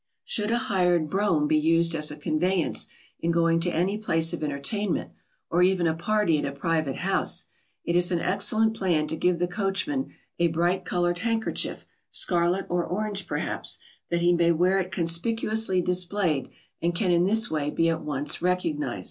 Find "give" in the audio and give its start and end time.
9.15-9.37